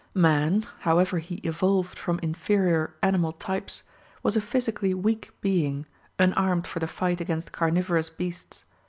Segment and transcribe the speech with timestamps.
[0.15, 3.83] Man, however he evolved from inferior animal types,
[4.23, 5.85] was a physically weak being,
[6.17, 8.65] unarmed for the fight against carnivorous beasts.